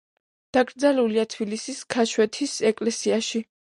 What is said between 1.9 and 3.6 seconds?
ქაშვეთის ეკლესიაში.